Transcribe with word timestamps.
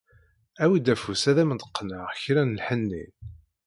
Awi-d 0.63 0.93
afus 0.93 1.23
ad 1.29 1.37
am-d-qqneɣ 1.43 2.05
kra 2.21 2.43
n 2.43 2.55
lḥenni 2.59 3.05